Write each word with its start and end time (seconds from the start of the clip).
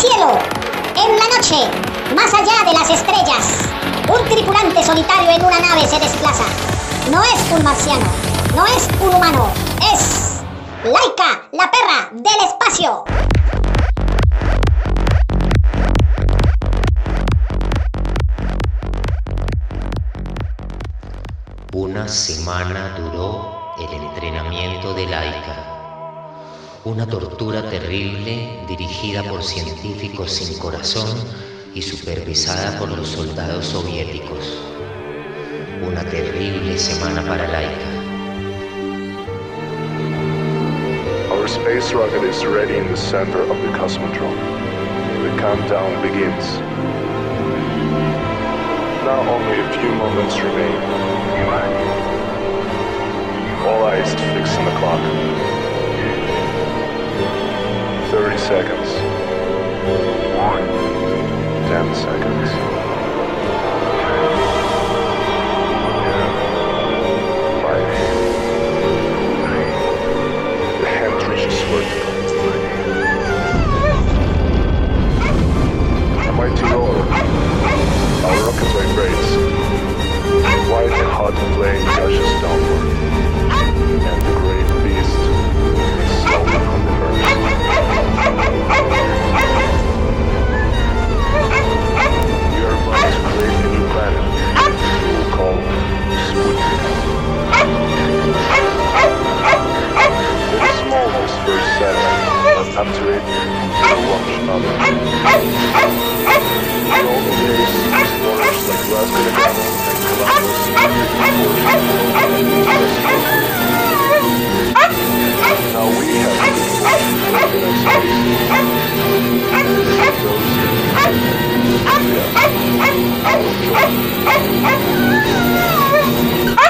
cielo, 0.00 0.38
en 0.96 1.18
la 1.18 1.36
noche, 1.36 1.56
más 2.16 2.32
allá 2.32 2.64
de 2.64 2.72
las 2.72 2.88
estrellas, 2.88 3.44
un 4.08 4.26
tripulante 4.30 4.82
solitario 4.82 5.30
en 5.30 5.44
una 5.44 5.60
nave 5.60 5.86
se 5.86 5.98
desplaza. 5.98 6.44
No 7.10 7.22
es 7.22 7.52
un 7.52 7.62
marciano, 7.62 8.06
no 8.56 8.66
es 8.66 8.88
un 8.98 9.14
humano, 9.14 9.52
es 9.92 10.40
Laika, 10.84 11.42
la 11.52 11.70
perra 11.70 12.08
del 12.12 12.48
espacio. 12.48 13.04
Una 21.74 22.08
semana 22.08 22.96
duró 22.96 23.74
el 23.78 23.92
entrenamiento 23.92 24.94
de 24.94 25.06
Laika. 25.06 25.79
Una 26.82 27.06
tortura 27.06 27.60
terrible 27.68 28.64
dirigida 28.66 29.22
por 29.22 29.42
científicos 29.42 30.30
sin 30.32 30.58
corazón 30.58 31.14
y 31.74 31.82
supervisada 31.82 32.78
por 32.78 32.88
los 32.88 33.06
soldados 33.06 33.66
soviéticos. 33.66 34.62
Una 35.86 36.02
terrible 36.04 36.78
semana 36.78 37.20
para 37.20 37.46
Laika. 37.48 37.86
Our 41.30 41.46
space 41.46 41.92
rocket 41.92 42.24
is 42.24 42.42
ready 42.46 42.78
in 42.78 42.88
the 42.88 42.96
center 42.96 43.42
of 43.42 43.58
the 43.60 43.78
cosmodrome. 43.78 44.40
The 45.22 45.36
countdown 45.38 46.00
begins. 46.00 46.60
Now 49.04 49.20
only 49.28 49.60
a 49.60 49.68
few 49.74 49.92
moments 49.96 50.40
remain. 50.40 50.80
All 53.68 53.84
eyes 53.84 54.14
fixed 54.14 54.58
on 54.58 54.64
the 54.64 54.70
clock. 54.78 55.69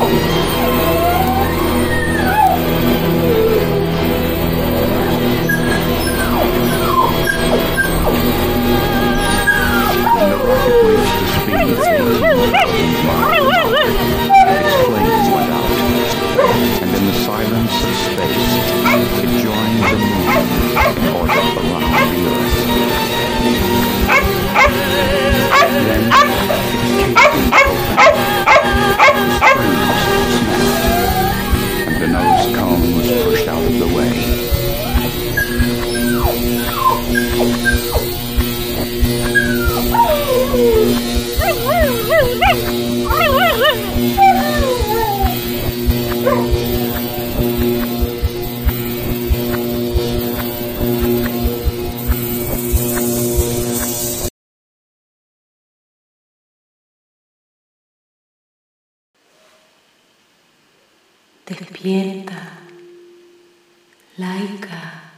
Oh! 0.00 0.87
Despierta, 61.48 62.58
laica, 64.18 65.12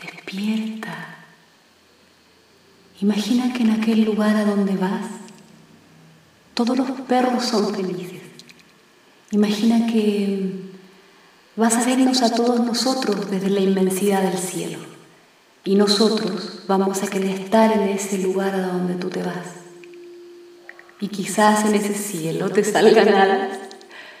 despierta. 0.00 1.16
Imagina 3.00 3.52
que 3.52 3.64
en 3.64 3.70
aquel 3.70 4.04
lugar 4.04 4.36
a 4.36 4.44
donde 4.44 4.76
vas, 4.76 5.06
todos 6.54 6.76
los 6.76 6.88
perros 7.02 7.44
son 7.44 7.74
felices. 7.74 8.22
Imagina 9.32 9.86
que 9.86 10.70
vas 11.56 11.74
a 11.74 11.84
vernos 11.84 12.22
a 12.22 12.32
todos 12.32 12.60
nosotros 12.60 13.28
desde 13.28 13.50
la 13.50 13.60
inmensidad 13.60 14.22
del 14.22 14.38
cielo. 14.38 14.78
Y 15.64 15.74
nosotros 15.74 16.62
vamos 16.68 17.02
a 17.02 17.08
querer 17.08 17.40
estar 17.40 17.72
en 17.72 17.88
ese 17.88 18.18
lugar 18.18 18.54
a 18.54 18.68
donde 18.68 18.94
tú 18.94 19.10
te 19.10 19.24
vas. 19.24 19.48
Y 21.00 21.08
quizás 21.08 21.64
en 21.64 21.74
ese 21.74 21.94
cielo 21.94 22.48
te 22.50 22.62
salgan 22.62 23.08
alas. 23.08 23.67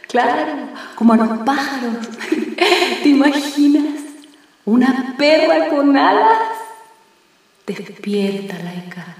Claro, 0.08 0.70
como 0.94 1.12
a 1.12 1.16
los 1.18 1.38
pájaros. 1.40 1.96
¿Te 3.02 3.08
imaginas? 3.08 4.02
Una 4.64 5.14
perra 5.16 5.68
con 5.68 5.96
alas. 5.96 6.38
Despierta, 7.66 8.58
laica. 8.58 9.16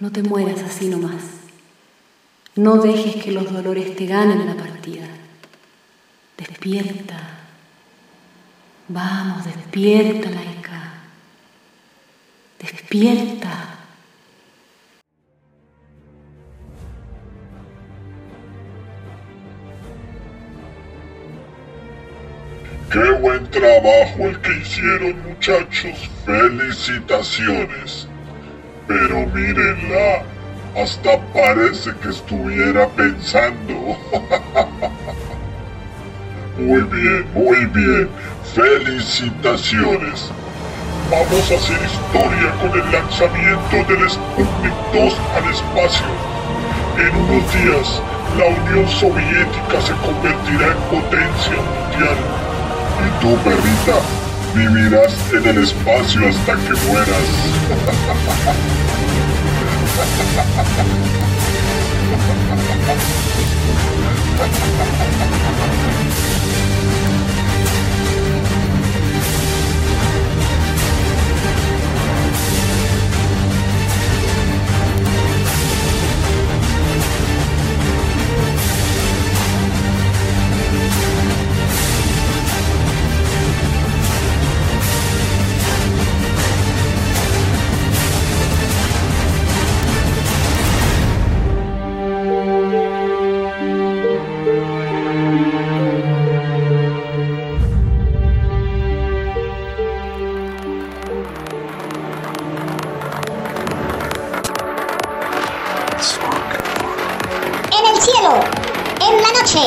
No 0.00 0.10
te 0.10 0.22
mueras 0.22 0.62
así 0.62 0.88
nomás. 0.88 1.22
No 2.56 2.78
dejes 2.78 3.22
que 3.22 3.30
los 3.30 3.52
dolores 3.52 3.94
te 3.94 4.06
ganen 4.06 4.46
la 4.46 4.54
partida. 4.54 5.06
Despierta. 6.36 7.20
Vamos, 8.88 9.44
despierta, 9.44 10.30
laica. 10.30 10.92
Despierta. 12.58 13.77
¡Qué 22.90 23.10
buen 23.20 23.46
trabajo 23.50 24.28
el 24.28 24.40
que 24.40 24.50
hicieron 24.60 25.22
muchachos! 25.22 26.10
¡Felicitaciones! 26.24 28.08
Pero 28.86 29.26
mírenla, 29.26 30.22
hasta 30.74 31.18
parece 31.34 31.90
que 32.02 32.08
estuviera 32.08 32.88
pensando. 32.88 33.74
Muy 36.56 36.80
bien, 36.80 37.26
muy 37.34 37.66
bien. 37.66 38.08
Felicitaciones. 38.52 40.32
Vamos 41.08 41.52
a 41.52 41.54
hacer 41.54 41.78
historia 41.84 42.50
con 42.60 42.80
el 42.80 42.90
lanzamiento 42.90 43.76
del 43.86 44.10
Sputnik 44.10 44.74
2 44.92 45.16
al 45.36 45.50
espacio. 45.54 46.06
En 46.98 47.14
unos 47.14 47.54
días, 47.54 48.02
la 48.36 48.46
Unión 48.46 48.88
Soviética 48.88 49.80
se 49.80 49.92
convertirá 50.04 50.72
en 50.72 50.80
potencia 50.90 51.54
mundial. 51.54 52.47
Y 53.08 53.10
tú, 53.22 53.34
perrita, 53.42 54.00
vivirás 54.54 55.14
en 55.32 55.48
el 55.48 55.62
espacio 55.64 56.28
hasta 56.28 56.56
que 56.56 56.74
mueras. 56.88 57.24
En 109.00 109.22
la 109.22 109.40
noche, 109.40 109.60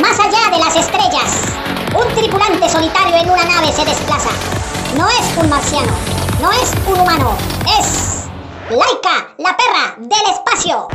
más 0.00 0.18
allá 0.18 0.50
de 0.50 0.58
las 0.58 0.74
estrellas, 0.74 1.30
un 1.94 2.14
tripulante 2.14 2.68
solitario 2.68 3.16
en 3.16 3.30
una 3.30 3.44
nave 3.44 3.72
se 3.72 3.84
desplaza. 3.84 4.30
No 4.96 5.08
es 5.08 5.36
un 5.36 5.48
marciano, 5.48 5.92
no 6.40 6.50
es 6.50 6.72
un 6.86 6.98
humano, 6.98 7.36
es 7.78 8.24
Laika, 8.70 9.28
la 9.38 9.56
perra 9.56 9.94
del 9.98 10.32
espacio. 10.32 10.88